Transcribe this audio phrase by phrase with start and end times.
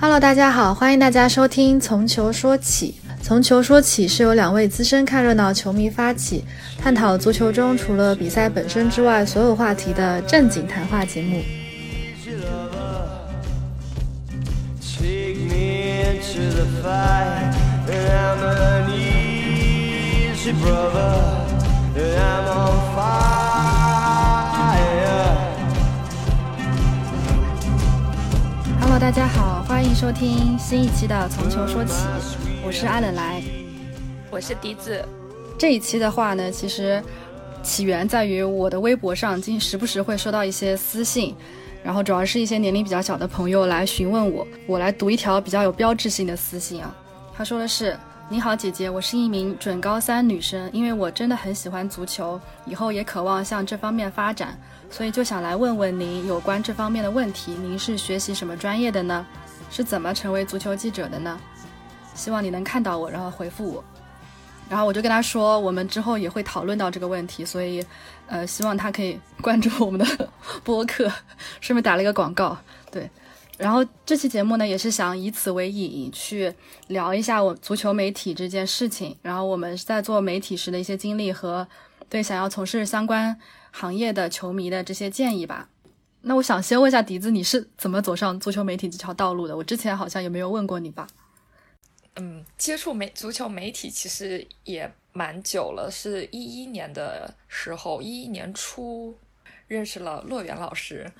[0.00, 2.94] Hello，大家好，欢迎大家收听《从球说起》。
[3.20, 6.44] 从球说起是由两位资深看热闹球迷发起，
[6.80, 11.42] 探讨足球中除了比赛本身之外所有话题的正经谈话节目。
[28.98, 31.92] Hello，大家好，欢迎收听新一期的《从球说起》，
[32.66, 33.40] 我是阿冷来，
[34.28, 35.06] 我是笛子。
[35.56, 37.00] 这一期的话呢，其实
[37.62, 41.32] 起源在于我的微博上，经时不时会收到一些私信，
[41.84, 46.92] 然后主要是一些年龄比较小的朋友来询问我，我来读一条比较有标志性的私信啊。
[47.36, 47.96] 他说的是
[48.28, 54.58] ：“你好，姐姐，我是一名准高三女生，因为我真的很喜欢足球，以后也渴望向这方面发展。”
[54.90, 57.52] 所以就想来问问您有关这方面的问题。
[57.52, 59.26] 您是学习什么专业的呢？
[59.70, 61.38] 是怎么成为足球记者的呢？
[62.14, 63.84] 希望你能看到我，然后回复我。
[64.68, 67.84] 然后我就跟他说，我们之后也会讨论到这个问题，所以，
[68.26, 70.30] 呃，希望他可以关注我们的
[70.64, 71.10] 播客。
[71.60, 72.56] 顺便打了一个广告，
[72.90, 73.08] 对。
[73.56, 76.52] 然后这期节目呢，也是想以此为引，去
[76.88, 81.66] 聊一下我足球媒体这件事情，然后我们在做媒体时的一些经历和
[82.08, 83.38] 对想要从事相关。
[83.70, 85.68] 行业的球迷的这些建议吧。
[86.22, 89.56] 那我想先问一下笛子，你是怎么走上足球媒体这条道路的？
[89.56, 91.06] 我之前好像也没有问过你吧？
[92.16, 99.16] 嗯，接触媒足球媒体其实也蛮久了，是一一年的时候，一一年初
[99.68, 101.10] 认识了洛源老师。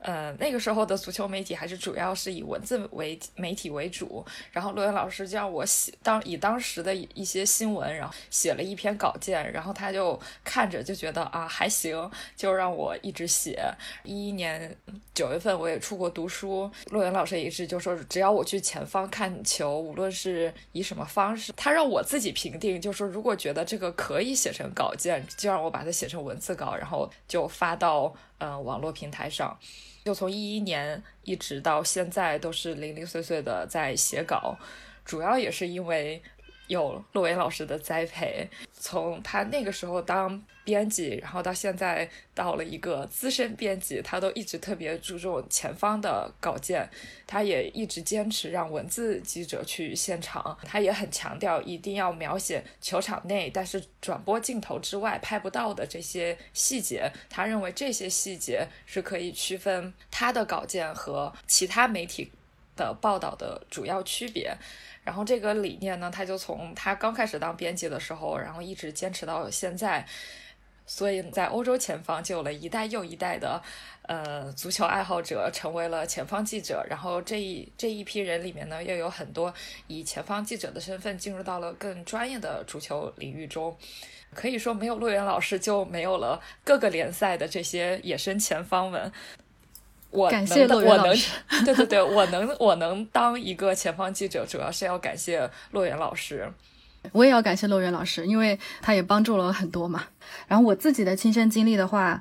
[0.00, 13.60] 呃，那个时候的足球媒体还是主要是以文字为媒体为主，然后罗源老师就让我写当以当时的一些新闻，然后写了一篇稿件，然后他就看着就觉得啊还行，就让我一直写。
[14.04, 14.76] 一一年
[15.12, 29.58] 九月份我也出国读书，骆源老师也一直就说只要我去前方看球，无论是以什么方式，他让我自己评定，就说如果觉得这个可以写成稿件，就让我把它写成文字稿，然后就发到嗯网络平台上。
[30.04, 34.56] 就从一一年一直到现在，都是零零碎碎的在写稿，
[35.04, 36.22] 主要也是因为
[36.68, 38.48] 有陆伟老师的栽培。
[38.72, 46.88] 从他那个时候当编辑，然后到现在到了一个资深编辑，他都一直特别注重前方的稿件，
[47.26, 62.30] 他也一直坚持让文字记者去现场，他也很强调一定要描写球场内，但是转播镜头之外拍不到的这些细节，他认为这些细节是可以区分他的稿件和其他媒体
[62.76, 64.56] 的报道的主要区别。
[65.08, 70.04] 然后这个理念呢，他就从他刚开始当编辑的时候，然后一直坚持到现在。
[70.84, 73.62] 所以在欧洲前方就有了一代又一代的
[74.02, 76.84] 呃足球爱好者，成为了前方记者。
[76.90, 79.52] 然后这一这一批人里面呢，又有很多
[79.86, 83.74] 以前方记者的身份进入到了更专业的足球领域中。
[84.34, 89.10] 可以说，没有陆源老师，就没有了各个联赛的这些野生前方们。
[90.10, 91.16] 我感谢 我能，
[91.64, 96.50] 对对对，我能我能当一个前方记者，主要是要感谢洛源老师。
[97.12, 100.04] 我也要感谢洛源老师，因为他也帮助了很多嘛。
[100.46, 102.20] 然后我自己的亲身经历的话，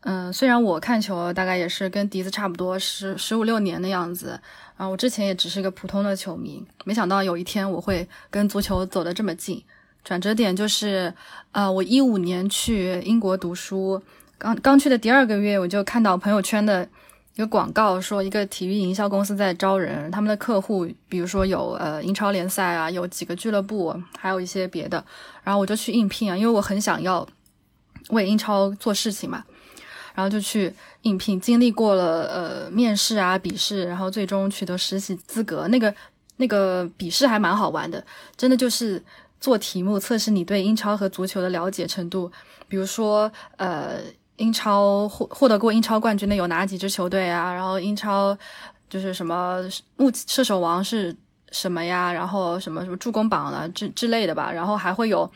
[0.00, 4.40] 嗯，虽然我看球大概也是跟笛子差不多，十十五六年的样子。
[4.76, 9.62] 啊我之前也只是个普通的球迷，没想到有一天我会跟足球走得这么近。
[10.04, 11.12] 转折点就是，
[11.52, 14.00] 呃，我一五年去英国读书。
[14.38, 16.88] 刚刚去的第二个月，我就看到朋友圈的
[17.34, 25.04] 一个广告，说一个体育营销公司在招人，他们的客户比如说有呃英超联赛啊，有几个俱乐部，还有一些别的，
[25.42, 27.26] 然后我就去应聘啊，因为我很想要
[28.10, 29.44] 为英超做事情嘛，
[30.14, 30.72] 然后就去
[31.02, 35.66] 应聘，经历过了呃面试啊、笔试，然后最终取得实习资格。
[35.66, 35.92] 那个
[36.36, 38.04] 那个笔试还蛮好玩的，
[38.36, 39.02] 真的就是
[39.40, 42.30] 做题目测试你对英超和足球的了解程度，
[42.68, 43.98] 比如说呃。
[44.38, 47.52] 英超获获得过英超冠军的有哪几支球队啊？
[47.52, 48.36] 然后英超
[48.88, 49.62] 就是什么
[49.96, 51.14] 目射手王是
[51.52, 52.12] 什么呀？
[52.12, 54.50] 然后什么什么助攻榜啊之之类的吧。
[54.50, 55.30] 然后还会有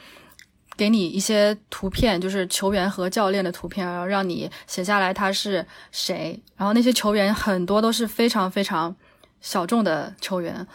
[0.76, 6.40] 给你一些图片，就是球员和教练的图片，然后让你写下来他是谁。
[6.56, 8.94] 然后那些球员很多都是非常非常
[9.40, 10.66] 小众的球员，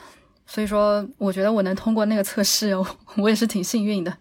[0.46, 2.76] 所以说我觉得我能通过那个测试，
[3.18, 4.14] 我也是挺幸运的。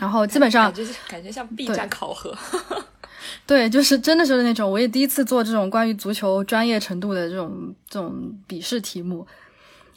[0.00, 2.36] 然后基本上感觉感觉像 B 站考核。
[3.46, 9.26] 对，就是真的是那种，我也第一次做这种关于足球专业程度的这种这种笔试题目，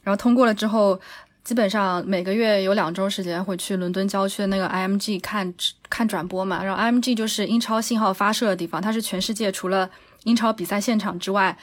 [0.03, 0.99] 然后通过了之后，
[1.43, 5.51] 基本上每个月有两周时间会去伦敦郊区的那个 IMG 看
[5.89, 9.89] 看转播嘛，然后 IMG 就是英超信号发射的地方，它是全世界除了
[10.25, 11.57] 英超比赛现场之外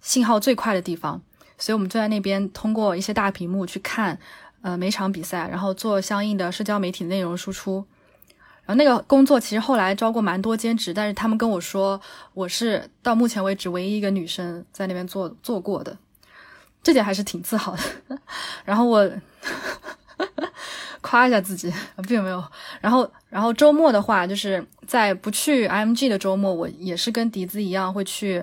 [0.00, 1.20] 信号最快的地方，
[1.58, 4.18] 所以我们就在那边通过一些大屏幕去看，
[4.64, 7.84] 呃，每场比赛，然后做相应的社交媒体内容输出。
[8.64, 12.00] 然后那个工作其实后来招过蛮多兼职，但是他们跟我说，
[12.32, 15.94] 我是到目前为止唯一一个女生在那边做做过的，
[16.82, 18.18] 这点还是挺自豪的。
[18.64, 19.08] 然后我。
[21.02, 21.70] 夸一下自己，
[22.08, 22.42] 并没有。
[22.80, 28.42] 然后，然后周末的话，就是在不去 IMG 的周末，我也是跟笛子一样，会去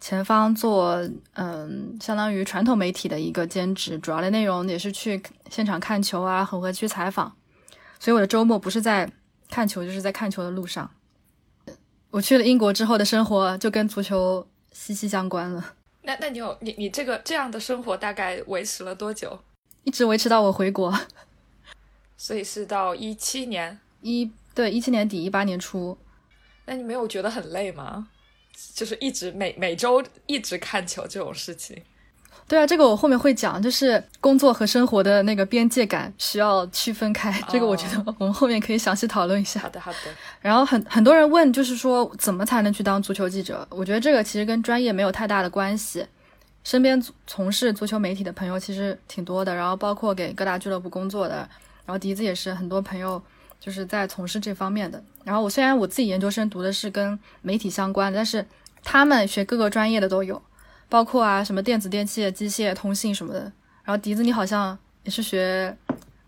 [0.00, 0.96] 前方做，
[1.34, 5.20] 嗯，相当于传统媒体的一个兼职，主要的内容也是去
[5.50, 7.34] 现场看球啊，混合区采访。
[7.98, 9.10] 所以我的周末不是在
[9.48, 10.90] 看球，就是在看球的路上。
[12.10, 15.74] 我去了英国之后的生活就跟足球息息相关了。
[16.02, 19.38] 那，那你有你你这个这样的生活大概维持了多久？
[19.84, 20.92] 一直维持到我回国。
[22.16, 25.98] 所以是到一七年一对一七年底一八年初，
[26.64, 28.08] 那你没有觉得很累吗？
[28.74, 31.80] 就是一直每每周一直看球这种事情。
[32.48, 37.32] 对啊，这个我后面会讲，就是工作和生活的那个边界感需要区分开。
[37.48, 39.58] 这个我觉得我们后面可以详细讨论一下。
[39.58, 39.98] 好的，好的。
[40.40, 43.66] 然后很很多人问，就是说怎么才能去当足球记者？
[43.68, 46.06] 我觉得这个其实跟专业没有太大的关系。
[46.62, 51.48] 身边从事足球媒体的朋友其实挺多的，然后包括给各大俱乐部工作的。
[51.84, 53.20] 然后笛子也是很多朋友
[53.58, 55.02] 就是在从事这方面的。
[55.24, 58.46] 然后我虽然我自己研究生读的是跟媒体相关的，但是
[58.84, 60.40] 他们学各个专业的都有，
[60.88, 63.40] 包括啊什么电子、电器、机械、通信什么的。
[63.82, 65.76] 然后笛子你好像也是学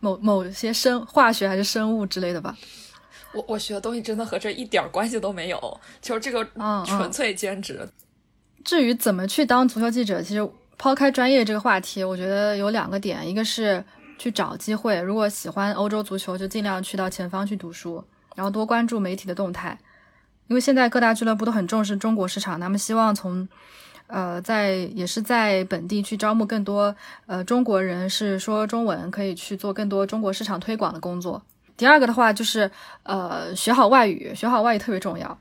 [0.01, 2.57] 某某些生化学还是生物之类的吧？
[3.33, 6.45] 我我学的东西真的和这一点关系都没有，就是这个
[6.85, 7.89] 纯粹兼职。
[8.65, 13.85] 至于怎么去当足球记者，其实抛开专业这个话题，我觉得有两个点，一个是。
[14.19, 18.05] 去找机会，如果喜欢欧洲足球，就尽量去到前方去读书，
[18.35, 19.79] 然后多关注媒体的动态，
[20.49, 23.49] 因为现在各大俱乐部都很重视中国市场，他们希望从，
[24.09, 26.94] 呃，在也是在本地去招募更多
[27.26, 31.41] 呃中国人是说中文，可以去做更多中国市场推广的工作。
[31.76, 32.71] 第二个的话就是
[33.05, 35.38] 呃学好外语，学好外语特别重要。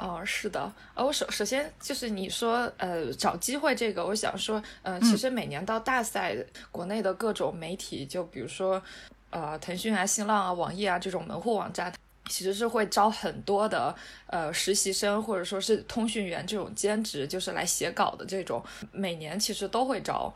[0.00, 6.34] 哦，是的，呃，我首首先就是你说，呃，找机会这个，我想说，呃，其实每年到大赛，
[6.72, 8.82] 国内的各种媒体，就比如说，
[9.28, 11.92] 呃，腾讯啊、新浪啊、网易啊这种门户网站，
[12.30, 13.94] 其实是会招很多的，
[14.28, 20.32] 呃，实习生或者说是通讯员这种兼职，就是来写稿的这种，每年其实都会招。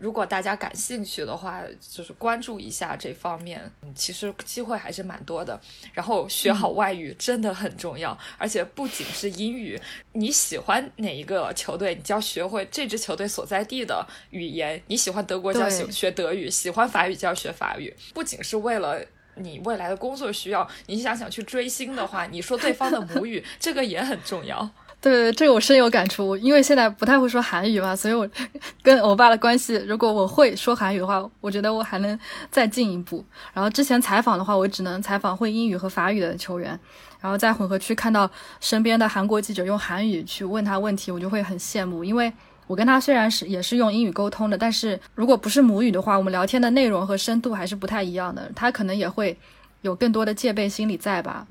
[0.00, 5.58] 如果大家感兴趣的话，就是关注一下这方面，嗯其实机会还是蛮多的。
[5.92, 9.80] 然后学好外语真的很重要，而且不仅是英语，
[10.12, 14.82] 你喜欢哪一个球队，你就要学会这支球队所在地的语言。
[14.88, 17.94] 你喜欢德国就要学德语，喜欢法语就要学法语。
[18.12, 19.00] 不仅是为了
[19.36, 24.70] 你未来的工作需要，你想想去追星的话，你说对方的母语，这个也很重要。
[25.00, 28.28] 对，这个我深有感触，因为现在不太会说韩语嘛，所以我
[28.82, 32.18] 跟欧巴的关系，如果我会说韩语的话，我觉得我还能
[32.50, 33.24] 再进一步。
[33.54, 36.78] 然后之前采访的话，我只能采访会英语和法语的球员，
[37.20, 38.28] 然后在混合区看到
[38.60, 42.32] 身边的韩国记者用韩语去问他问题，我就会很羡慕，因为
[42.66, 49.38] 我跟他虽然是也是用英语沟通的，但是如果不是母语的话，我们聊天的内容和深度还是不太一样的，他可能也会
[49.82, 51.46] 有更多的戒备心理在吧。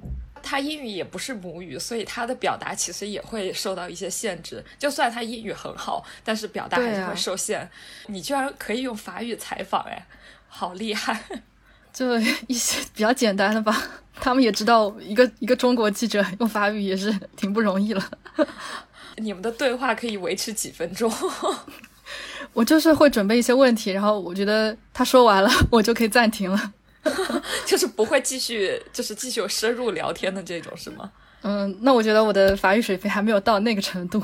[0.48, 4.64] 他英语也不是母语，所以他的表达其实也会受到一些限制。
[4.80, 7.70] 就算他英语很好，但是表达还是会受限。
[8.08, 10.08] 你居然可以用法语采访，哎，
[10.48, 11.22] 好厉害！
[11.92, 12.18] 就
[12.48, 13.76] 一些比较简单的吧。
[14.22, 18.12] 他们也知道，一个一个中国记者用法语也是挺不容易了。
[19.18, 21.12] 你们的对话可以维持几分钟？
[22.54, 26.74] 我就是会准备一些问题，然后我觉得他说完了，我就可以暂停了。
[27.66, 31.12] 就是不会继续，就是继续有深入聊天的这种，是吗？
[31.44, 34.22] 嗯，那我觉得我的法语水平还没有到那个程度。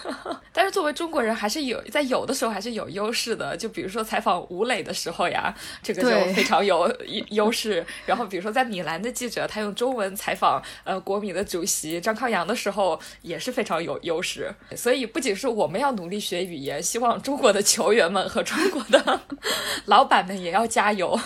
[0.50, 3.54] 但是作为中国人，还是有在有的时候还是有优势的。
[3.54, 6.90] 就比如说采访吴磊的时候呀，这个就非常有
[7.28, 7.84] 优势。
[8.06, 14.50] 然后比如说在米兰的记者，他用中文采访呃国米的主席张康阳的时候，也是非常有优势。
[14.74, 19.20] 所以不仅是我们要努力学语言，希望中国的球员们和中国的
[19.84, 21.20] 老板们也要加油。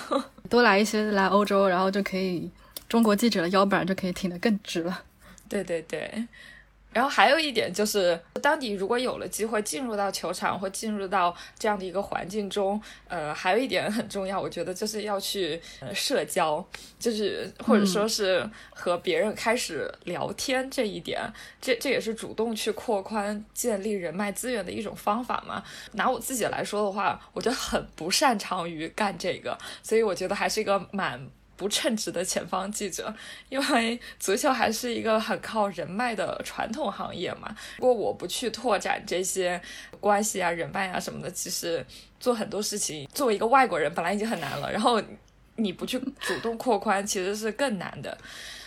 [0.49, 2.51] 多来一些来欧洲，然后就可以
[2.89, 5.03] 中国记者的腰板就可以挺得更直了。
[5.49, 6.27] 对对对。
[6.91, 15.61] 然后还有一点就是，当你如果有了机会进入到球场或进入到这样的一个环境中，呃，还有一点很重要，我觉得就是要去
[15.95, 16.67] 社交，
[16.99, 21.21] 就是或者说是和别人开始聊天这一点，
[21.61, 25.63] 这这也是主动去扩宽、建立人脉资源的一种方法嘛。
[25.93, 31.29] 拿我自己来说的话，我就很不擅长于干这个，所以我觉得还是一个蛮。
[31.59, 33.13] 不称职的前方记者，
[33.49, 37.55] 因为足球还是一个很靠人脉的传统行业嘛。
[37.79, 39.61] 如果我不去拓展这些
[40.01, 41.85] 关系啊、人脉啊什么的，其实
[42.21, 45.03] 做很多事情，作为一个外国人本来已经很难了，然后
[45.57, 48.17] 你不去主动扩宽，其实是更难的。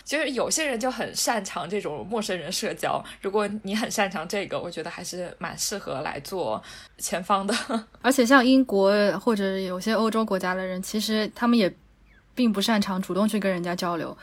[0.04, 6.62] 其实有些人就很擅长这种陌生人社交，如果你很擅长这个，我觉得还是蛮适合来做
[6.98, 7.54] 前方的。
[8.02, 11.72] 而且像英国或者有些欧洲国家的人，其实他们也
[12.34, 14.16] 并不擅长主动去跟人家交流，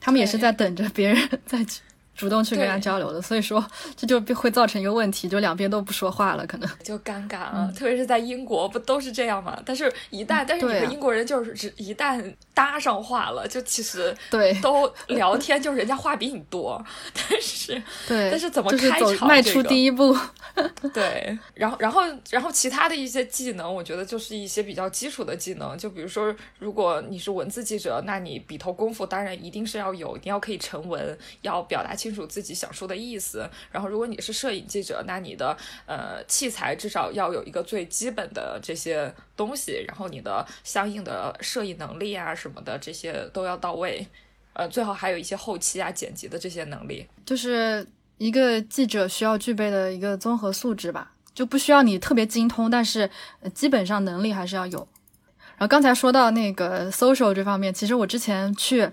[0.00, 1.80] 他们也是在等着别人 再去。
[2.18, 3.64] 主动去跟人家交流的，所以说
[3.96, 7.72] 这就会造成一个问题，就两边都不说话了，可能就尴尬了。
[7.76, 9.56] 特别是在英国，不都是这样吗？
[9.64, 16.84] 但是，一旦但是你和英国人就是只一旦搭上话了，就其实对都聊天，就是人家话比你多，
[17.14, 20.16] 但是对，但是怎么开场迈出第一步？
[20.92, 32.07] 对，然后然后然后其他的一些技能，我觉得就是一些比较基础的技能，就比如说，如果你是文字记者，那你笔头功夫当然一定是要有，你要可以成文，要表达清。
[32.08, 44.06] 清楚自己想说的意思，然后如果你是摄影记者，那你的呃器材至少要有一个最基本的这些东西，然后你的相应的摄影能力啊什么的这些都要到位，
[44.54, 47.86] 呃最好还有一些后期啊剪辑的这些能力，就是
[48.16, 53.10] 一个记者需要具备的一个综合素质吧，就不需要你特别精通，但是
[53.52, 54.88] 基本上能力还是要有。
[55.58, 58.88] 然后刚才说到那个 social 这方面，其实我之前去。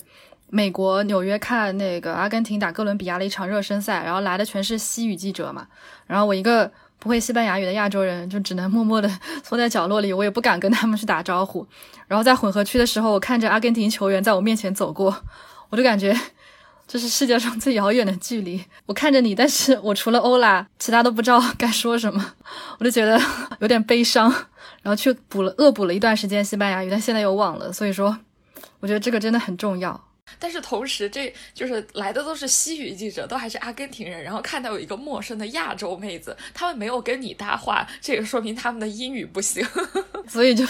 [0.49, 5.67] 美国纽约看那个阿根廷打哥伦比亚的一场热身赛，然后来的全是西语记者嘛，
[6.07, 9.09] 然后我一个不会西班牙语的亚洲人，就只能默默的
[9.43, 11.65] 缩在角落里，我也不敢跟他们去打招呼。
[12.07, 15.23] 然后在混合区的时候，我看着阿根廷球员在我面前走过，
[15.69, 16.15] 我就感觉
[16.87, 18.63] 这是世界上最遥远的距离。
[18.85, 22.33] 我看着你，但是我除了欧拉，其他都不知道该说什么，
[22.79, 23.19] 我就觉得
[23.59, 24.33] 有点悲伤。
[24.83, 27.73] 然后去补了恶补了一段时间西班牙语，但现在又忘了。
[27.73, 28.15] 所以说，
[28.79, 29.99] 我觉得这个真的很重要。
[30.39, 39.65] 但是同时，这就是来的都是西语记者，都还是阿根廷人，然后看到有一个陌生的亚洲妹子，他们没有跟你搭话，这也说明他们的英语不行，
[40.27, 40.65] 所以就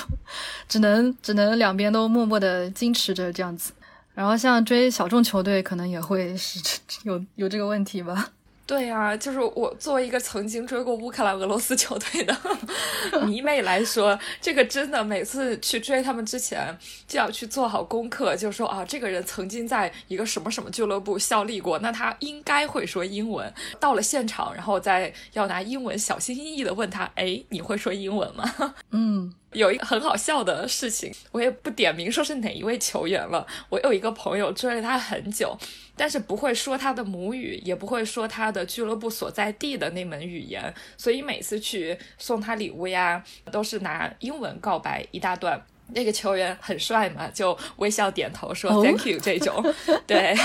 [0.67, 3.71] 只能只能两边都默默的矜持着这样子。
[4.13, 6.59] 然后像追小众球队，可能也会是
[7.03, 8.31] 有有这个问题吧。
[8.67, 12.35] 对呀，就是我作为一个曾经追过乌克兰、俄罗斯球队的
[13.25, 16.75] 迷妹来说，这个真的每次去追他们之前
[17.07, 23.53] 就要去做好功课，就说啊，这个人曾经在一个什么什么俱乐部效力过，那他应该会说英文。
[23.79, 28.73] 到了现场，然后再要拿英文小心翼翼的问他，哎，你会说英文吗？
[28.89, 29.33] 嗯。
[29.53, 33.47] 有一个很好笑的事情，我也不点名说是哪一位球员了。
[33.69, 35.57] 我有一个朋友追了他很久，
[35.95, 45.65] 但是不会说他的母语，也不会说他的俱乐部所在地的那门语言，所以每次去送他礼物呀，都是拿英文告白一大段。
[45.93, 49.63] 那个球员很帅嘛， 就微笑点头说 “Thank you” 这种，
[50.07, 50.35] 对。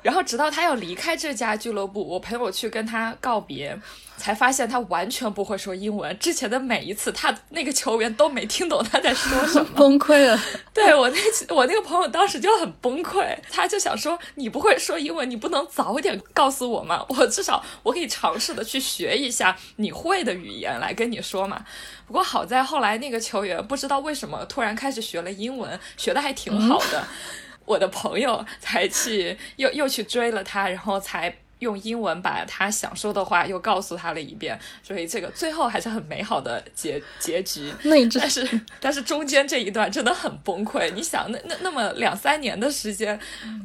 [0.00, 3.78] 然后直到他要离开这家俱乐部，我陪我去跟他告别。
[4.16, 6.18] 才发现他完全不会说英文。
[6.18, 10.36] 之前的每一次，他那个球员都没听懂他在说什么， 崩溃了。
[10.74, 17.06] 对我那我那个朋友当时就很崩溃，他就想说：“你不会说英文，你不能早点告诉我吗？
[17.10, 21.64] 我至少我可以尝试的去学一下你会的语言来跟你说嘛。”
[22.08, 27.04] 不过好在后来那个球员不知道为什么突然开始学了英文，学的还挺好的。
[27.64, 31.38] 我的朋友才去又又去追了他，然后才。
[31.58, 37.68] 用英文把他想说的话又告诉他了一遍，所以这个最后还是很美好的结结局。
[37.82, 38.48] 那但是
[38.78, 40.88] 但是中间这一段真的很崩溃。
[40.94, 43.18] 你想，那那那么两三年的时间，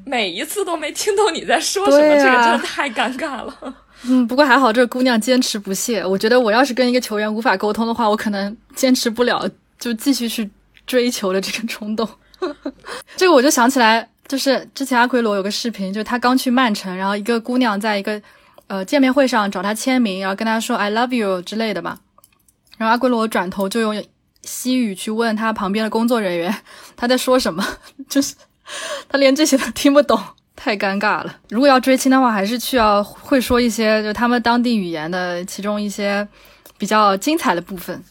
[0.03, 3.75] 每一次都没听懂你在说什么，这个真的太尴尬了。
[4.09, 6.05] 嗯，不过还好这个姑娘坚持不懈。
[6.05, 10.49] 我觉得我要是跟一个球员无法沟通的话，我可能坚持不了，就继续去
[10.85, 12.07] 追求的这个冲动。
[13.15, 14.09] 这个我就想起来。
[14.25, 18.19] 就是之前阿奎罗有个视频，就是他刚去曼城，然后一个姑娘在一个
[18.67, 21.99] 呃见面会上找他签名，然后跟他说 “I love you” 之类的嘛。
[22.77, 24.01] 然后阿奎罗转头就用
[24.43, 26.55] 西语去问他旁边的工作人员
[26.95, 27.63] 他在说什么，
[28.07, 28.33] 就是
[29.09, 30.17] 他连这些都听不懂，
[30.55, 31.35] 太尴尬了。
[31.49, 36.27] 如果要追亲的话，还是需要会说一些就他们当地语言的其中一些
[36.77, 38.01] 比较精彩的部分。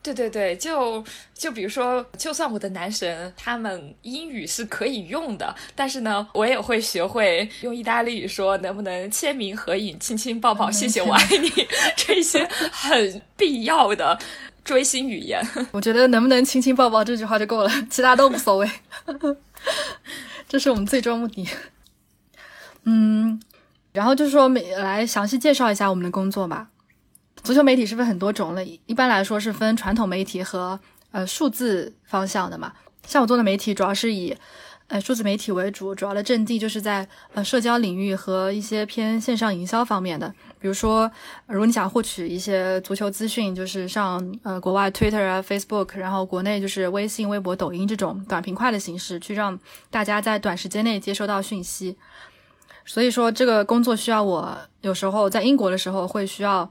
[0.00, 11.50] 对对对，就就比如说，就算我的男神他们英语是可以用的，但是呢，我也会学会用意大利语说能不能签名合影、亲亲抱抱、谢谢我爱你
[11.96, 14.16] 这些很必要的
[14.64, 15.46] 追星语言。
[15.72, 18.70] 我觉得能不能亲亲抱抱这句话就够了，其他都无所谓。
[20.48, 21.46] 这是我们最终目的。
[22.90, 23.38] 嗯，
[23.92, 26.70] 然后就是说，来详细介绍一下我们的工作吧。
[27.42, 28.80] 足球媒体是不是很多种类？
[28.86, 30.80] 一般来说是分传统媒体和
[31.10, 32.72] 呃数字方向的嘛。
[33.06, 34.34] 像我做的媒体主要是以
[34.86, 40.34] 呃数字媒体为主，主要的阵地就是在呃社交领域和一些偏线上营销方面的。
[40.58, 41.10] 比如说，
[41.46, 49.58] 如果你想获取一些足球资讯，就是上呃国外 Twitter 啊、Facebook，然后国内就是微信、微博、抖音这种短平快的形式，去让
[49.90, 51.94] 大家在短时间内接收到讯息。
[52.88, 56.68] 所以说，这个工作需要我有时候在英国的时候会需要，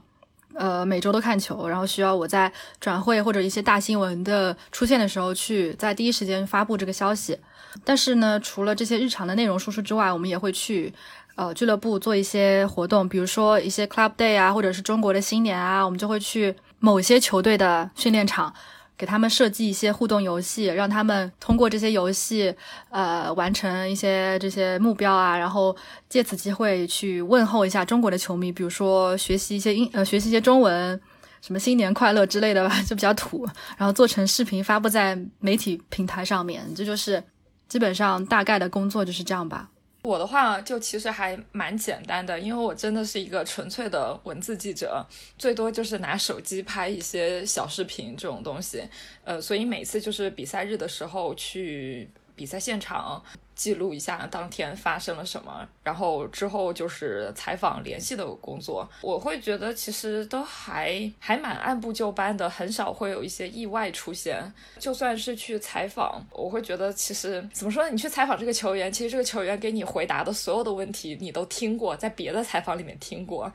[0.54, 7.38] 呃，每周都看球，然后需要我在转会或者一些大新闻的出现的时候去在第一时间发布这个消息。
[7.84, 10.92] 但是呢，除了这些日常的内容输出之外，我们也会去
[11.36, 18.52] 呃俱乐部做一些活动，比如说一些 Club Day 啊，或者是中国的新年啊，我们就会去某些球队的训练场。
[18.98, 22.52] 给他们设计一些互动游戏，让他们通过这些游戏，
[22.90, 25.74] 呃，完成一些这些目标啊，然后
[26.08, 31.00] 借此机会去问候一下中国的球迷，比如说学习一些英呃学习一些中文，
[31.40, 37.22] 什么新年快乐之类的吧， 就比较土，然后做成视频发布在媒体平台上面，这就是
[37.68, 39.70] 基本上大概的工作就是这样吧。
[40.02, 45.04] 我的话就其实还蛮简单的，因为我真的是一个纯粹的文字记者，
[45.36, 48.82] 最多就是拿手机拍一些小视频这种东西，
[49.24, 53.22] 呃，所以每次就是比赛日的时候去比赛现场。
[53.58, 58.88] 记录一下当天发生了什么，然后之后就是采访联系的工作。
[59.02, 64.40] 我会觉得其实都还还蛮按部就班的，很少会有一些意外出现。
[64.78, 67.90] 就算是去采访，我会觉得其实怎么说呢？
[67.90, 73.52] 你去采访这个球员，其实这个球员给你回答的所有的问题你都听过，在别的采访里面听过。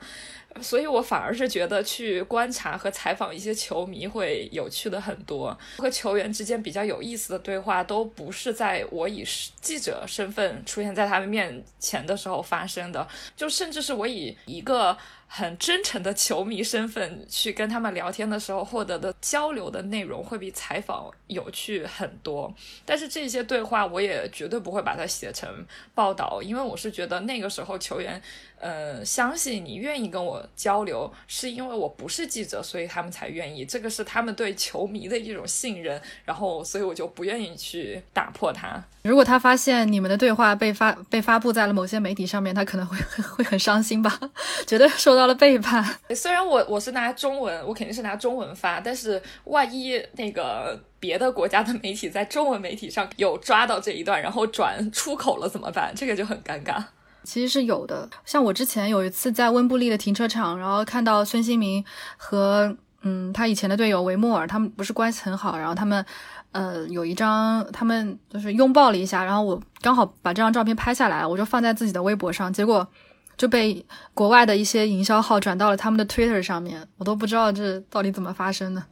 [0.60, 9.24] 所以我反而是觉得去观察和采访一些球迷会有趣的很多，和球员之间比较有意思的对话都不是在我以
[9.60, 13.06] 记者身份出现在他们面前的时候发生的，
[13.36, 14.96] 就甚至是我以一个。
[15.36, 22.54] 很真诚的球迷身份去跟他们聊天的时候，获得的交流的内容会比采访有趣很多。
[22.86, 28.22] 但是这些对话我也绝对不会把它写成报道，因为我是觉得那个时候球员，
[28.60, 33.64] 呃，相信你愿意跟我交流，是因为我不是记者，所以他们才愿意。
[33.64, 38.80] 这个是他们对球迷的一种信任，然后所以我就不愿意去打破它。
[39.02, 42.96] 如果他发现你们的对话被发被发布在了某些媒体上面，他可能会
[43.36, 44.16] 会很伤心吧，
[44.64, 45.23] 觉得受到。
[45.26, 45.84] 了背叛。
[46.14, 55.92] 虽然我我是拿中文，我肯定是拿中文发，但是万一那个别的国家的媒体在中文媒体上有抓到这一段，然后转出口了怎么办？
[55.94, 56.82] 这个就很尴尬。
[57.22, 61.82] 其实是有的，像我之前有一次在温布利的停车场，然后看到孙兴民
[62.16, 66.04] 和嗯他以前的队友维莫尔，他们不是关系很好，然后他们
[66.52, 72.86] 呃有一张他们就是拥抱了一下，然后我刚好把这张照片拍下来，我就放在自己的微博上，结果。
[73.36, 78.82] 就被国外的一些营销号转到了他们的 Twitter 上面，我都不知道这到底怎么发生的。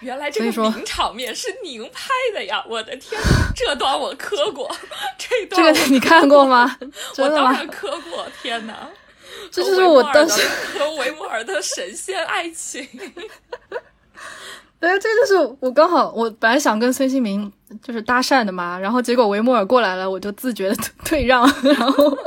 [0.00, 2.62] 原来这个名场面是您拍的呀！
[2.68, 3.18] 我的天，
[3.56, 4.70] 这段我磕过，
[5.16, 6.76] 这段这个你看过吗？
[7.16, 8.88] 我当然磕过，天哪！
[9.50, 12.86] 这就是我当时和维摩尔的神仙爱情。
[14.84, 17.50] 哎，这就是我刚好，我本来想跟孙兴民
[17.82, 22.18] 就是搭讪的嘛，然后结果维莫尔过来了，我就自觉的 退让，然后。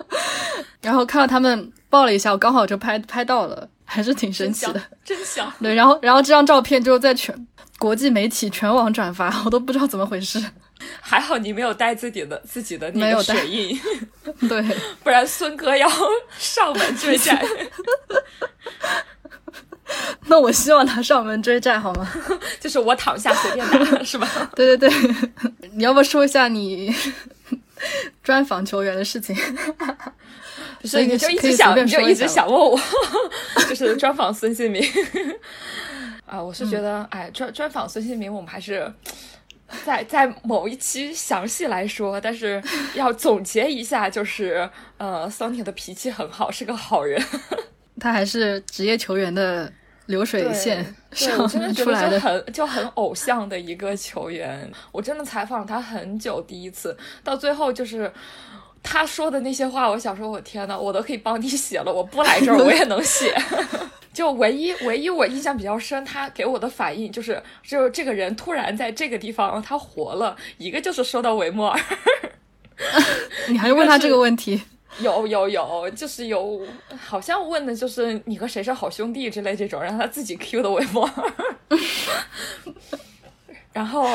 [0.80, 5.52] 然后看到他们抱了一下，我刚好就拍拍到了，还是挺神奇的，真香。
[5.60, 7.36] 对，然后然后这张照片就在全
[7.78, 10.42] 国际媒体全网转发，我都不知道怎么回事。
[11.02, 13.78] 还好你没有带自己的自己的那个水印，
[14.48, 14.64] 对，
[15.04, 15.90] 不然孙哥要
[16.38, 17.44] 上门追债。
[20.28, 22.08] 那我希望他上门追债好吗？
[22.60, 24.28] 就是我躺下随便打， 是吧？
[24.56, 25.30] 对对对，
[25.74, 26.94] 你要不说一下你
[28.24, 29.36] 专访球员的事情？
[30.84, 32.80] 所以你就一直想，你就一直想问我，
[33.68, 34.84] 就是专访孙兴民
[36.26, 36.42] 啊。
[36.42, 38.92] 我是觉得，哎，专专访孙兴民，我们还是
[39.84, 42.22] 在在某一期详细来说。
[42.22, 42.62] 但是
[42.94, 47.22] 要总结一下，就是呃，桑尼的脾气很好，是个好人。
[48.00, 49.72] 他还是职业球员的
[50.08, 54.72] 流水线上出来的，很就很偶像的一个球员。
[54.92, 58.12] 我真的采访他很久，第一次到最后就是。
[58.84, 63.36] 他说的那些话，我想说，我天呐，我都可以帮你写了，我不来这儿我也能写。
[64.14, 71.80] 就唯一唯一我印象比较深，他给我的反应就是，就这个人突然在这个地方他活了，一个就是说到维莫尔，
[73.50, 74.62] 你还问他这个问题？
[75.00, 76.62] 有有有，就是有，
[76.98, 81.34] 好像问的就是你和谁是好兄弟之类这种，让他自己 Q 的维莫尔。
[83.74, 84.08] 然后，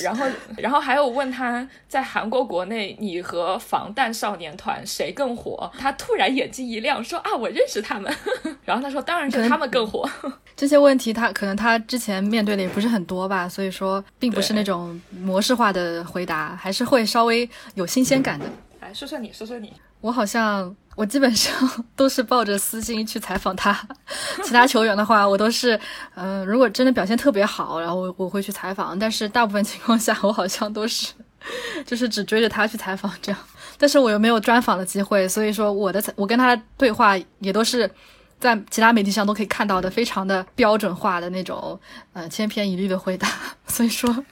[0.00, 0.24] 然后，
[0.56, 5.68] 然后还有问他在韩国国内，你和防弹少年团谁更火？
[5.76, 8.14] 他突然眼睛一亮，说啊，我认识他们。
[8.64, 10.08] 然后他说，当然是他们更火。
[10.54, 18.46] 这些问题他可能他之前面对的也不是很多吧，所以说并不是那种模式化的回答，还是会稍微有新鲜感的。
[18.80, 19.72] 来说说你，说说你。
[20.00, 21.52] 我好像我基本上
[21.94, 23.78] 都是抱着私心去采访他，
[24.44, 25.78] 其他球员的话，我都是，
[26.14, 31.12] 嗯，如果真的表现特别好，然后我我会去采访，但是大部分情况下，我好像都是，
[31.86, 33.40] 就是只追着他去采访这样，
[33.78, 37.90] 但是我又没有专访的机会，所以说我的我跟他对话也都是
[38.38, 41.78] 在其他媒体上都可以看到的，非常的标准化的那种，
[42.12, 43.28] 呃，千篇一律的回答，
[43.66, 44.24] 所以说，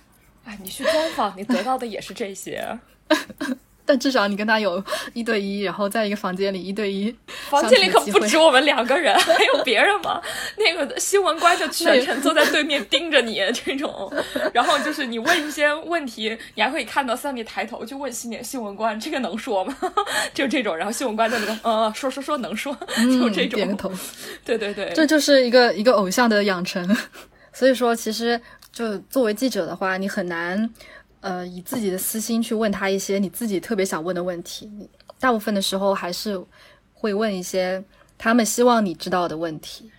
[0.45, 2.79] 哎，你去专访，你得到的也是这些。
[3.89, 7.15] 但至少你跟他有一对一，然后在一个房间里一对一，
[7.49, 10.21] 房间里可不止我们两个人， 还有别人吗？
[10.59, 14.13] 那个新闻官就全程坐在对面盯着你这种，
[14.53, 19.75] 然后就是你问一些问题，你还可以看到三米抬头就问新年新闻官这个能说吗？
[20.35, 23.91] 就这种，然后新闻官在那个呃说说说能说，就这种点个头，
[24.45, 26.95] 对对对，这就是一个一个偶像的养成。
[27.55, 28.39] 所以说，其实
[28.71, 30.69] 就作为记者的话，你很难。
[31.21, 34.71] 呃，以自己的私心去问他一些你自己特别想问的问题，
[35.19, 36.41] 大部分的时候还是
[36.95, 37.83] 会问一些
[38.17, 39.91] 他们希望你知道的问题。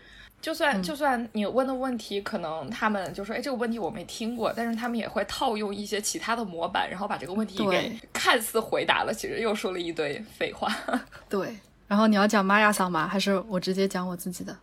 [0.42, 10.74] 就算就算你问的问题，可能他们就说：“哎，这个问题我没听过。”但是他们也会套用一些其他的模板，然后把这个问题给看似回答了，其实又说了一堆废话。
[11.28, 11.54] 对，
[11.90, 13.06] 然后你要讲玛雅桑吗？
[13.06, 14.56] 还是我直接讲我自己的？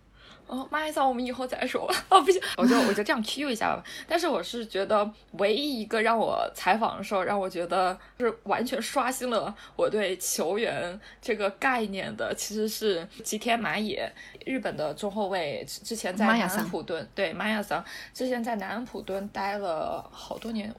[0.46, 0.92] 哦，妈呀！
[0.92, 1.92] 桑，我们以后再说。
[2.08, 3.82] 哦，不行，我就我就这样 Q 一下吧。
[4.06, 14.10] 但是我是觉得，唯一一个让我采访的时候，让我觉得是完全刷新了我对球员这个概念的，其实是吉田麻也，
[14.44, 20.72] 日本的中后卫，之前在南安普敦，对，玛雅桑，之前在南安普敦待了好多年，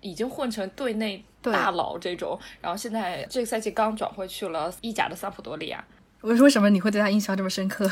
[0.00, 2.38] 已经混成队内大佬这种。
[2.62, 5.84] 然后现在这个赛季刚转会去了意甲的萨普多利亚。
[6.22, 7.90] 为为什么你会对他印象这么深刻？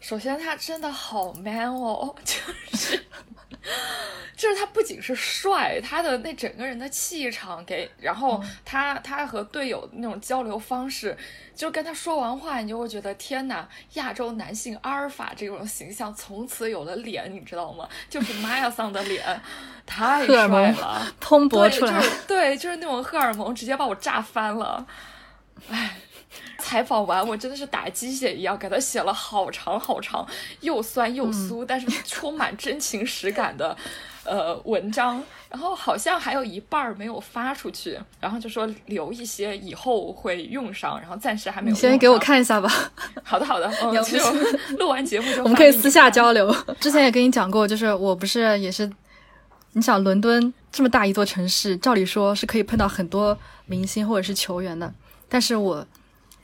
[0.00, 2.34] 首先，他真的好 man 哦， 就
[2.78, 2.96] 是，
[4.36, 11.16] 就是他不仅是帅，他的那整个人的气场给，然后他他和队友那种交流方式，
[11.54, 17.88] 就跟他说完话，你就会觉得天哪，亚洲男性阿尔法这种形象从此有了脸，你知道吗？
[18.08, 19.40] 就是玛雅桑的脸，
[19.84, 24.86] 太帅了， 蓬勃出来，对，就是那种荷尔蒙直接把我炸翻了，
[25.70, 25.96] 哎。
[26.58, 30.26] 采访完，我真的是打鸡血一样给他写了好长好长，
[30.60, 33.76] 又酸又酥，但是充满真情实感的，
[34.24, 35.22] 呃，文章。
[35.50, 41.74] 然后好像还有一半儿没有发出去，然后就说留一些以后会用上，然后暂时还没有。
[41.74, 42.70] 你先给我看一下吧。
[43.24, 46.54] 好的好的，嗯，录完节目就我们可以私下交流。
[46.78, 48.92] 之前也跟你讲过，就是我不是也是，
[49.72, 54.92] 你想伦敦这么大一座城市，照理说是可以碰到很多明星或者是球员的，
[55.30, 55.86] 但是我。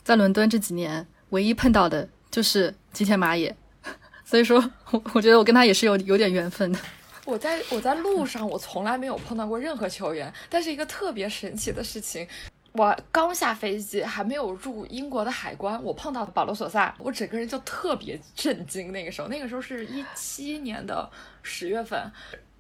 [0.05, 3.57] 在伦敦这几年，唯一碰到的就是吉田麻也，
[4.23, 6.79] 所以说，我我觉得我跟他也是有有点缘分的。
[7.25, 12.29] 我在我在路上，我从来没有碰到过任何球员，但是一个特别神奇的事情，
[12.73, 18.93] 我刚下飞机，还没有入英国的海关，我碰到保罗索萨，我整个人就特别震惊。
[18.93, 21.11] 那个时候，那个时候是一七年的
[21.43, 22.13] 十月份。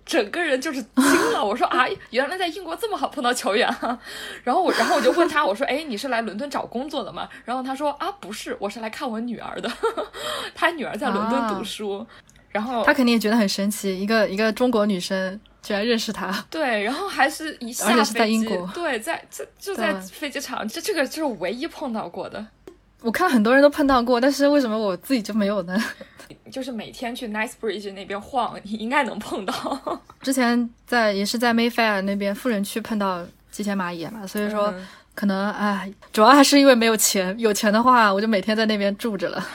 [0.04, 3.98] 整个人就是惊了， 我说啊，原来在英国这么好碰到球员哈，
[4.42, 7.28] 然后我，然后我就问他，我说，哎，你是来伦敦找工作的吗？
[7.44, 9.70] 然后他说啊，不是，我是来看我女儿的，
[10.54, 12.06] 他女儿在伦敦读书，
[12.50, 22.46] 然后他肯定也觉得很神奇，一个一个中国女生居然认识他，对，然后还是一下飞机，对，在在就在飞机场，这这个就是唯一碰到过的。
[23.04, 25.78] 我看很多人都碰到过，但是为什么我自己就没有呢？
[26.50, 30.00] 就是每天去 Nice Bridge 那边晃，你应该能碰到。
[30.22, 34.72] 之前在也是在 Mayfair 那边富人区碰到机械蚂蚁嘛，所以说
[35.14, 37.38] 可能哎，主要还是因为没有钱。
[37.38, 39.46] 有钱的话，我就每天在那边住着了。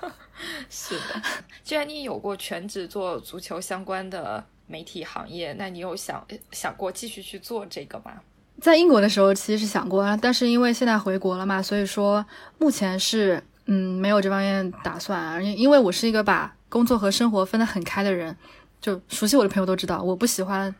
[0.68, 1.22] 是的，
[1.64, 8.12] 既然你有过全职做足球相关的媒体行业，那你有想想过继续去做这个吗？
[8.60, 12.24] 在英国的时候其实是想过，但是因为现在回国了嘛，所以说
[12.58, 15.30] 目前是嗯没有这方面打算。
[15.30, 18.36] 而且因为我是一个把工作和生活分得很开的人，
[18.80, 20.74] 就熟悉我的朋友都知道，我不喜欢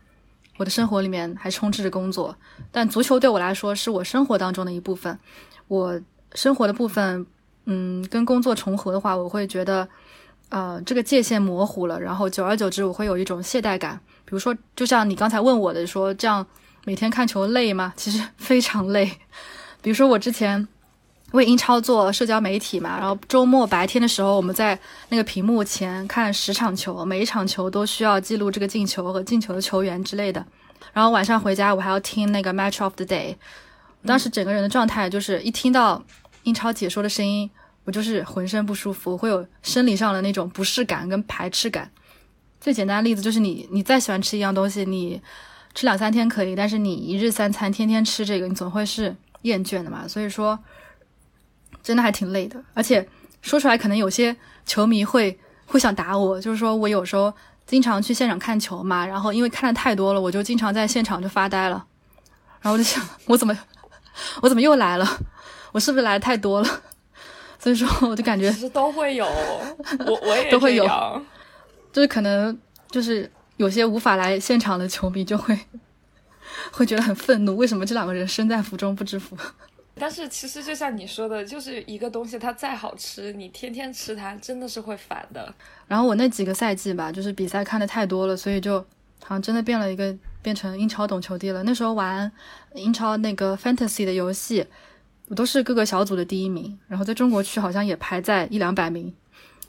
[0.56, 2.34] 我的生活里面还充斥着工作。
[2.72, 5.16] 但足球对我来说是我生活当中的一部分，
[5.68, 6.00] 我
[6.34, 7.24] 生活的部分，
[7.66, 9.88] 嗯，跟工作重合的话，我会觉得，
[10.48, 14.00] 呃，这个界限模糊了，然后久而久之我会有一种懈怠感。
[14.24, 16.44] 比如说，就像你刚才问我的说这样。
[16.84, 17.92] 每天看球累吗？
[17.96, 19.04] 其实非常累。
[19.82, 20.66] 比如说我之前
[21.32, 24.78] 为英超做社交媒体嘛，然后周末白天的时候，我们在
[25.10, 30.44] 那个屏幕前看十场球，每一场球都需要记录这个进球和进球的球员之类的。
[30.92, 33.36] 然后晚上回家，我还要听那个 Match of the Day。
[34.06, 36.02] 当时整个人的状态就是一听到
[36.44, 37.50] 英超解说的声音，
[37.84, 41.90] 我就是浑身不舒服，会有生理上的那种不适感跟排斥感。
[42.60, 45.20] 最简单的例子就是你，你再喜欢吃一样东西，你
[45.74, 50.07] 吃两三天可以，但是你一日三餐天天吃这个，你总会是厌倦的嘛。
[50.09, 50.59] 所以说，
[51.83, 52.61] 真的还挺累的。
[52.74, 53.09] 而且
[53.42, 57.33] 说出来，可能有些球迷会会想打我，就是说我有时候
[57.66, 61.85] 经常去现场看球嘛，然后因为看的太多了，我就经常在现场就发呆了。
[62.61, 63.57] 然后我就想，我怎么
[64.42, 65.07] 我怎么又来了？
[65.72, 66.83] 我是不是来的太多了？
[67.61, 69.26] 所以说，我就感觉其实都会有，
[70.07, 70.85] 我我也 都会有。
[71.92, 72.57] 就是可能
[72.90, 75.57] 就是有些无法来现场的球迷就会
[76.73, 79.37] 会觉得很愤怒，为什么这两个人身在福中不知福？
[80.01, 85.53] 但是其实就像你说的，就是一个东西它再好吃，你天天吃它真的是会烦的。
[85.88, 88.79] 然后我那几个赛季吧，就是比赛看的太多了，所以就
[89.25, 91.64] 好像真的变了一个变成英超懂球帝了。
[91.64, 92.31] 那时候玩
[92.75, 94.64] 英超那个 Fantasy 的游戏，
[95.27, 99.12] 我都是各个小组的第一名，然后在中国区好像也排在一两百名。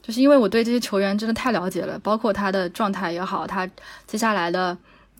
[0.09, 3.69] 就是因为我对这些球员真的太了解了，包括他的状态也好，他
[4.07, 4.75] 接下来的，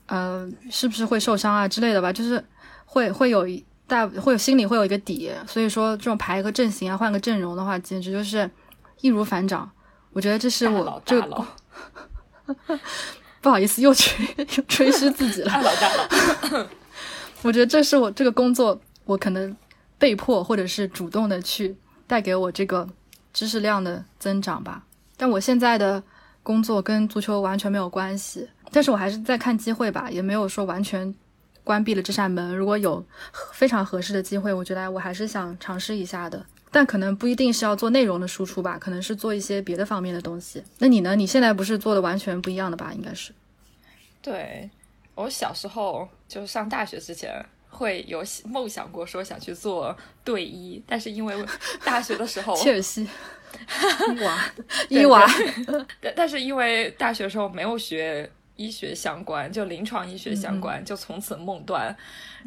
[0.08, 2.44] 呃，是不是会受伤啊之类的吧，就是
[2.86, 8.50] 会会有一大会有心里会有一个底，所以说这种排一个阵型啊，换个阵容的话，简直就是
[9.02, 9.70] 易如反掌。
[10.12, 11.46] 我觉得这是我这个
[13.42, 14.26] 不好意思又吹
[14.58, 16.66] 又吹嘘自己了，大佬大佬。
[17.46, 19.56] 我觉得这是我这个工作，我可能
[20.00, 22.90] 被迫或者是主动的去带给我这个。
[23.34, 24.84] 知识量的增长吧，
[25.16, 26.02] 但我现在的
[26.42, 31.14] 工作跟足球完全没有关系，但是我还是在看机会吧，也没有说完全
[31.64, 32.56] 关闭了这扇门。
[32.56, 33.06] 如果有
[33.54, 40.64] 非常合适的机会，我觉得我还是想尝试一下的，但可能不一定是要做内容的输出吧，可能是做一些别的方面的东西。
[40.80, 41.16] 那你呢？
[41.16, 42.92] 你现在不是做的完全不一样的吧？
[42.94, 43.32] 应该是。
[44.22, 44.70] 对，
[45.16, 47.46] 我小时候就是上大学之前。
[47.80, 51.34] 会有梦想过说想去做队医，但是因为
[51.86, 53.08] 大学的时候， 切尔西，
[54.12, 54.52] 伊娃，
[54.90, 55.26] 伊娃，
[56.02, 61.96] 但但是因为大学时候没有学医学相关，就临床医学相关，就从此梦断。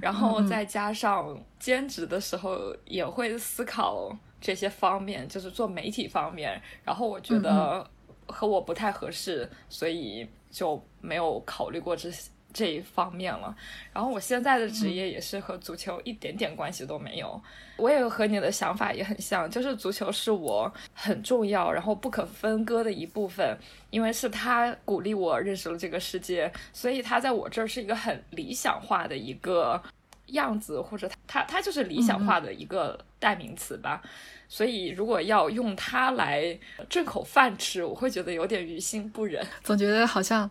[0.02, 6.60] 然后再加上兼职的时候也会思考这些方面，就是做媒体方面。
[6.84, 7.90] 然后我觉得
[8.26, 12.30] 和我不太合适，所以就没有考虑过这些。
[12.52, 13.54] 这一方面了，
[13.92, 17.40] 然后我现在的职业也是和足球一点点关系都没有。
[17.76, 23.56] 我也和你的想法也很像，就是足球是我很重要，然后不可分割的一部分，
[23.90, 29.82] 因为是他鼓励我认识了这个世界，所以他在我这儿是一个很理想化的一个
[30.26, 34.02] 样子，或者他他他就是理想化的一个代名词吧。
[34.48, 36.56] 所以如果要用它来
[36.90, 40.48] 挣口饭吃，我会觉得有点于心不忍，总觉得好像。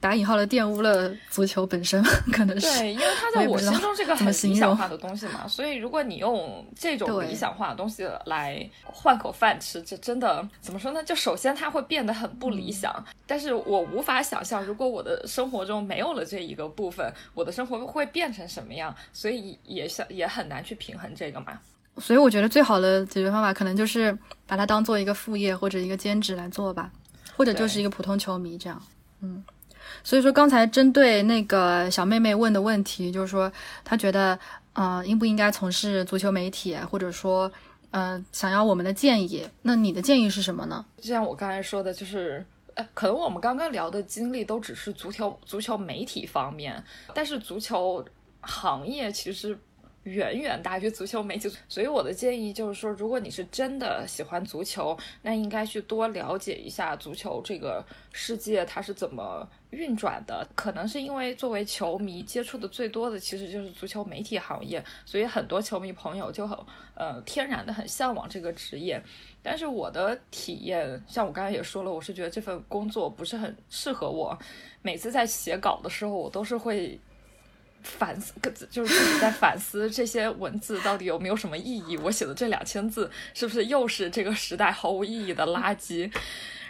[0.00, 2.00] 打引号的玷污了足球本身，
[2.32, 5.46] 可能是对，因为它在我心中是个很理想化的东西嘛。
[5.48, 11.02] 所以如果你用这种理想化的东西来换口饭吃，这真的怎么说呢？
[11.02, 13.04] 就首先它会变得很不理想。
[13.26, 18.94] 但是我无法想象，如果我的生活中没有了这一个部分，我的生活会变成什么样。
[19.12, 21.58] 所以也想也很难去平衡这个嘛。
[21.96, 26.88] 所以我觉得最好的解决方法，可能就是把它当做一个副业或者一个兼职来做吧，
[27.36, 28.80] 或者就是一个普通球迷这样。
[29.20, 29.42] 嗯。
[30.08, 33.52] 所以说，刚才针对那个小妹妹问的问题，就是说
[33.84, 34.38] 她觉得，
[34.72, 37.52] 呃，应不应该从事足球媒体，或者说，
[37.90, 39.46] 呃，想要我们的建议。
[39.60, 40.82] 那你的建议是什么呢？
[40.96, 42.42] 就像我刚才说的，就是，
[42.72, 48.02] 呃，可能我们刚刚聊的经历都只是足球足球媒体方面，但是足球
[48.40, 49.58] 行业其实。
[50.04, 60.46] 远远大于足球媒体，所以我的建议就是说，如果你是真的喜欢足球，那应该去多了解一下足球这个世界它是怎么运转的。
[60.54, 66.58] 可能是因为作为球迷接触的最多的其实就是足球媒体行业，所以很多球迷朋友就很
[66.94, 69.02] 呃天然的很向往这个职业。
[69.42, 74.38] 但是我的体验，像我刚才也说了，我是觉得这份工作不是很适合我。
[74.82, 76.98] 每次在写稿的时候，我都是会。
[77.80, 78.34] 反思，
[78.68, 81.96] 就是自己在反思这些文字到底有没有什么意义？
[81.98, 86.12] 我写的这两千字是不是又是这个时代毫无意义的垃圾？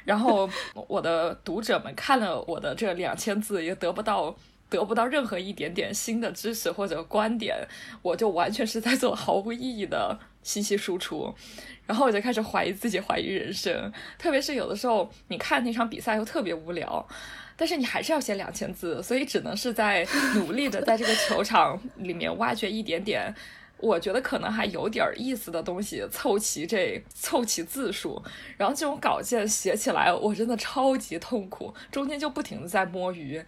[0.09, 0.49] 然后
[0.89, 4.35] 我的读者们看了我的这两千字，也得不到
[4.71, 7.55] 得不到任何一点点新的知识或者观点，
[8.01, 11.35] 我就完全是在做毫无意义的信息输出。
[11.87, 13.93] 然后我就开始怀疑自己，怀疑人生。
[14.19, 17.07] 特别是有的时候，你看那场比赛又特别无聊。
[17.55, 23.35] 但是你还是要写两千字，所以只能是在努力的在这个球场里面挖掘一点点，
[23.81, 28.23] 我觉得可能还有点意思的东西，凑齐这凑齐字数。
[28.57, 33.43] 然后这种稿件写起来，我真的超级痛苦，中间就不停的在摸鱼。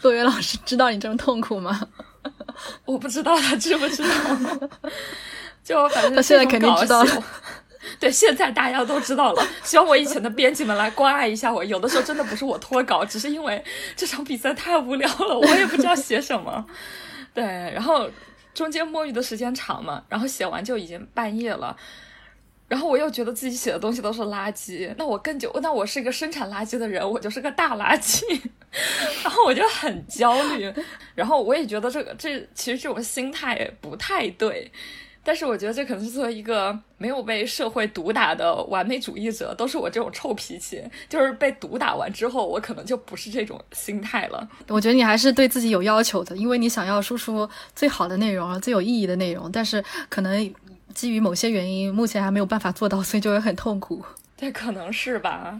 [0.00, 1.88] 作为老师知道你这么痛苦吗？
[2.86, 4.68] 我不知道他知不知道，
[5.62, 7.24] 就反正他现在肯定知道了。
[8.00, 9.46] 对，现在大家都知道了。
[9.62, 11.62] 希望我以前的编辑们来关爱一下我。
[11.62, 13.62] 有的时候真的不是我脱稿，只是因为
[13.94, 16.64] 这场比赛太无聊了，我也不知道写什么。
[17.34, 18.08] 对，然后
[18.54, 21.76] 中间摸鱼的时间长嘛，然后写完就已经半夜了。
[22.66, 28.22] 然后我又觉得自己写的东西都是垃圾，那我更就，那我是一个生产垃圾的人，我就是个大垃圾。
[29.22, 30.72] 然后我就很焦虑，
[31.14, 34.72] 然后我也觉得这个这其实这种心态不太对。
[35.24, 40.82] 但是我觉得这可能是作为一个没有被社会毒打的完美主义者，都是我这种臭脾气。
[41.08, 44.46] 就是被毒打完之后，我可能就不是这种心态了。
[44.68, 49.50] 我觉得你还是对自己有要求的，因为你想要输出最好的内容，最有意义的内容。
[49.50, 50.54] 但是可能
[50.92, 54.04] 基于某些原因，目前还没有办法做到，所以就会很痛苦。
[54.36, 55.58] 对，可能是吧。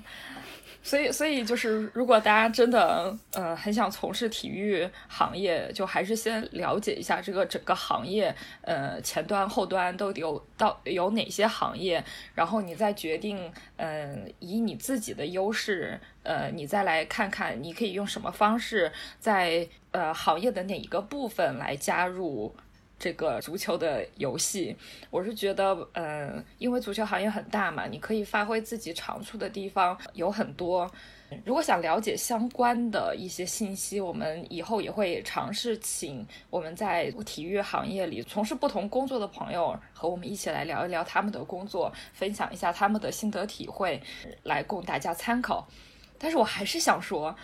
[0.84, 22.54] 所以，所以就是，如果大家真的呃很想从事体育行业，就还是先了解一下这个整个行业，呃前端后端都有到有哪些行业，然后你再决定，嗯，以你自己的优势，呃，你再来看看你可以用什么方式在呃行业的哪一个部分来加入。
[22.98, 24.74] 这个足球的游戏，
[25.11, 30.90] 我是觉得，嗯，因为足球行业很大嘛，你可以发挥自己长处的地方有很多。
[31.44, 44.00] 如果想了解相关的一些信息，我们以后也会尝试请我们在体育行业里从事不同工作的朋友和我们一起来聊一聊他们的工作，分享一下他们的心得体会，
[44.44, 45.66] 来供大家参考。
[46.18, 47.35] 但是我还是想说。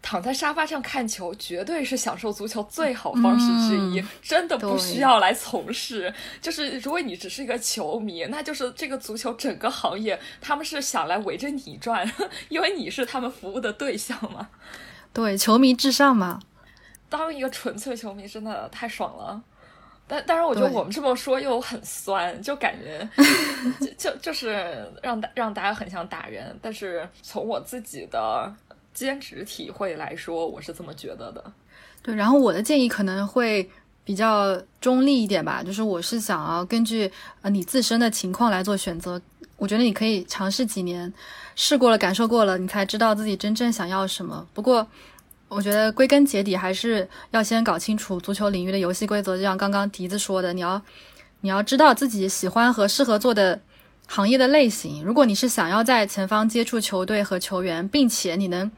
[0.00, 4.02] 躺在沙发上看球，绝对是享受足球最好方式之一。
[4.22, 6.12] 真的不需要来从事。
[6.40, 12.10] 就是如果你只是一个球迷，那就是这个足球整个行业，他们是想来围着你转，
[12.48, 14.48] 因为你是他们服务的对象嘛。
[15.12, 16.40] 对，球迷至上嘛。
[17.10, 19.42] 当一个纯粹球迷真的太爽了。
[20.06, 23.06] 但但是，我觉得我们这么说又很酸，就感觉
[23.98, 26.58] 就就是让大让大家很想打人。
[26.62, 28.50] 但是从我自己的。
[28.98, 31.52] 兼职体会来说，我是这么觉得的。
[32.02, 33.70] 对，然后我的建议可能会
[34.02, 37.08] 比较中立一点吧，就是我是想要根据
[37.42, 39.20] 呃你自身的情况来做选择。
[39.56, 41.12] 我觉得你可以尝试几年，
[41.54, 44.44] 试过了，感受过了，你才知道自己真正想要什么。
[44.52, 44.84] 不过，
[45.46, 49.36] 我觉得归根结底还是要先搞清楚足球领域的游戏规则。
[49.36, 50.82] 就像刚刚笛子说的，你要
[51.42, 53.60] 你要知道自己喜欢和适合做的。
[54.10, 58.68] 行业的类型，如果你是想要在前方接触球队和球员，并且你能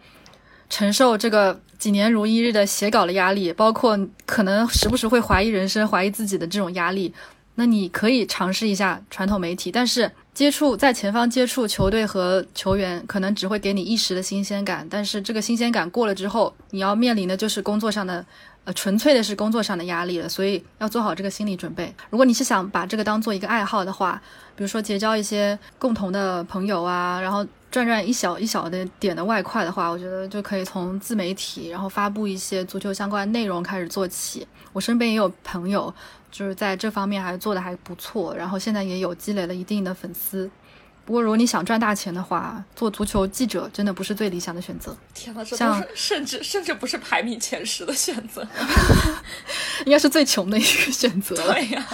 [0.69, 7.15] 承受这个几年如一日的写稿的压力，包括可能时不时会怀疑人生、怀疑自己的这种压力，
[7.55, 9.71] 那你可以尝试一下传统媒体。
[9.71, 18.27] 但是接触在前方接触球队和球员，可能只会给你一时的新鲜感，但是这个新鲜感过了之后，你要面临的就是工作上的。
[18.65, 21.93] 呃，纯粹的是工作上的压力了，所以要做好这个心理准备。
[22.11, 24.21] 如果你是想把这个当做一个爱好的话，
[24.55, 34.47] 比如说结交一些共同的朋友啊，然后赚赚一小一小的点的外快的话，我觉得就可以从自媒体，然后发布一些足球相关内容开始做起。
[34.73, 35.93] 我身边也有朋友
[36.31, 40.49] 就是在这方面还做的还不错，然后现在也有积累了一定的粉丝。
[41.05, 44.97] 不过，如果你想赚大钱的话，做足球记者真的不是最理想的选择。
[45.13, 48.47] 天呐，这都是甚至甚至不是排名前十的选择，
[49.87, 51.35] 应该是最穷的一个选择。
[51.53, 51.87] 对呀，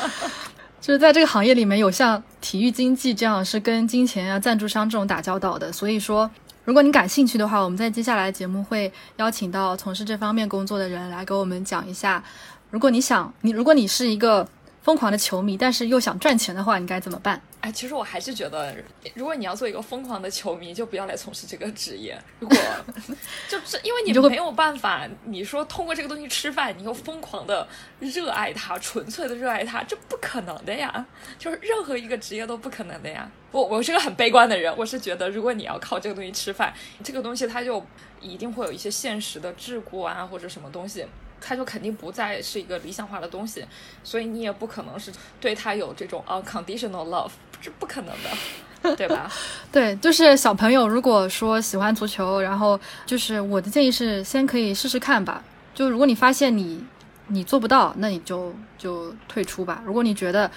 [0.81, 5.73] 就是在这个行业里面有像体育经济这样是跟金钱啊、赞助商这种打交道的。
[5.73, 6.31] 所以说，
[6.65, 12.23] 如果你感兴趣的话，我们在接下来节目会邀请到从事这方面工作的人来给我们讲一下。
[12.71, 14.47] 如果你想，你如果你是一个。
[14.83, 17.43] 疯狂的球迷，但是又想赚钱的话，你该怎么办？
[17.67, 18.73] 哎，其实我还是觉得，
[19.15, 22.17] 如果你要做一个疯狂的球迷，就不要来从事这个职业。
[22.39, 22.57] 如果
[23.51, 27.67] 就是因为你没有办法，你说通过这个东西吃饭，你又疯狂的
[27.99, 31.05] 热爱它，纯粹的热爱它，这不可能的呀！
[31.41, 33.29] 就是任何一个职业都不可能的呀。
[33.51, 37.85] 我我是个很悲观的人，我是觉得，如果你要靠这个东西吃饭，这个东西它就
[38.21, 41.05] 一定会有一些现实的桎梏啊，或者什么东西。
[41.39, 43.65] 它就肯定不再是一个理想化的东西，
[44.03, 49.31] 所以你也不可能是对它有这种 unconditional love，这不可能的， 对吧？
[49.73, 55.43] 对，就是小朋友如果说喜欢足球，然后就是我的建议是先可以试试看吧。
[55.75, 56.85] 就如果你发现你
[57.29, 59.83] 你做不到，那你就就退出吧。
[59.85, 60.51] 如果你觉得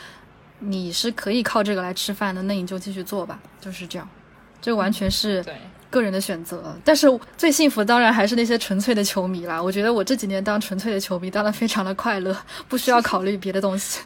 [0.60, 3.40] 你是可以靠这个来吃饭的，那你就继续做吧。
[3.60, 4.08] 就是这样，
[4.62, 5.44] 这完全是。
[5.92, 9.60] 个人的选择，但是最幸福当然还是那些纯粹的球迷啦。
[9.60, 12.38] 我觉得我这几年当纯粹的球迷当的非常的快乐，
[12.68, 14.02] 不需要考虑别的东西。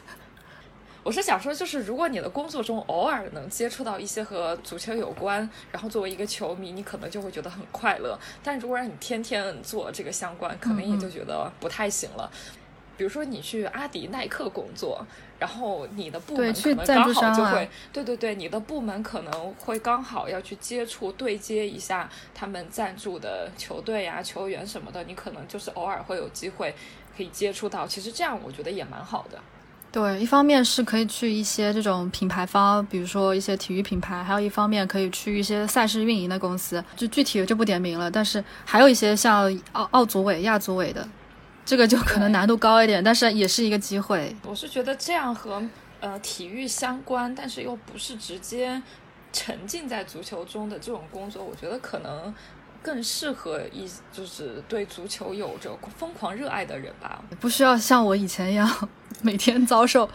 [1.04, 8.18] 我是想说，就是如果你的工作中偶尔能接触到一些和足球有关，然后作为一个球迷，你可能就会觉得很快乐。
[8.42, 12.30] 但如果让你天天做这个相关，可能也就觉得不太行了。
[12.96, 15.04] 比如说你去阿迪耐克工作，
[15.38, 26.74] 然后你的部门可能刚好就会，对对对，你的部门可能会刚好要去接触对接一下他们赞助的球队呀、球员什么的，你可能就是偶尔会有机会
[27.14, 27.86] 可以接触到。
[27.86, 29.38] 其实这样我觉得也蛮好的。
[29.94, 38.10] 对，一方面是可以去一些这种品牌方，比如说一些体育品牌，还有一方面可以去一些赛事运营的公司，就具体就不点名了。
[38.10, 41.08] 但是还有一些像奥奥组委、亚组委的，
[41.64, 44.34] 这个就可能难度高一点，但是也是一个机会。
[44.42, 45.62] 我是觉得这样和
[46.00, 48.82] 呃体育相关，但是又不是直接
[49.32, 52.34] 沉浸在足球中的这种工作，我觉得可能
[52.84, 57.24] 更适合一就是对足球有着疯狂热爱的人吧。
[57.40, 58.88] 不需要像我以前一样
[59.22, 60.06] 每天遭受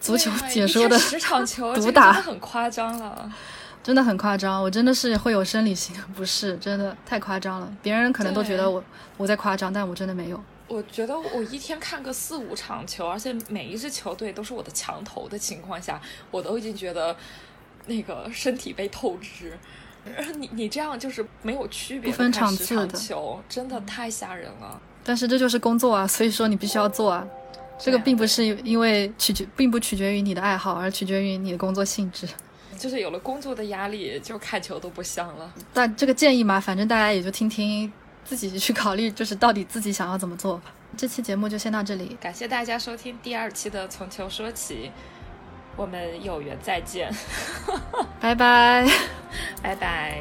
[0.00, 3.32] 足球解说的十场 球，这个毒打真的很夸张了。
[3.84, 7.72] 真的很夸张，我真的是会有生理性不适，真的太夸张了。
[7.80, 8.82] 别人可能都觉得我
[9.16, 10.42] 我在夸张，但我真的没有。
[10.66, 16.00] 我觉得我一天看个四五场球，而且每一支球队都是我的强头的情况下，
[16.32, 17.16] 我都已经觉得
[17.86, 19.56] 那个身体被透支。
[20.38, 24.80] 你你这样就是没有区别不分场场次的球，真的太吓人了。
[25.04, 27.26] 但是这就是工作啊，所以说你必须要做啊。
[27.78, 32.26] 这个并不是因为取决，并不取决于你的爱好，而取决于你的工作性质。
[32.78, 35.52] 就是有了工作的压力，就看球都不香了。
[35.72, 37.92] 但这个建议嘛，反正大家也就听听，
[38.24, 40.72] 自己去考虑，就是到底自己想要怎么做吧。
[40.96, 44.90] 这期节目就先到这里，感谢大家收听第二期的《从球说起》，
[45.76, 47.12] 我们有缘再见，
[48.20, 48.86] 拜拜。
[49.62, 50.20] 拜拜。